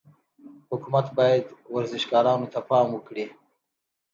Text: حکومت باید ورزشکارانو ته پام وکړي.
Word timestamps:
حکومت 0.71 1.05
باید 1.17 1.45
ورزشکارانو 1.75 2.51
ته 2.53 2.59
پام 2.69 2.87
وکړي. 2.93 3.25